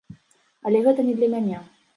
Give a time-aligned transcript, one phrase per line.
[0.69, 1.57] Але гэта не для мяне.